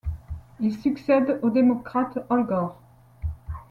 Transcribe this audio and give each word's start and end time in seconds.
Il 0.59 0.73
succède 0.75 1.37
au 1.43 1.51
démocrate 1.51 2.17
Al 2.31 2.43
Gore. 2.43 2.81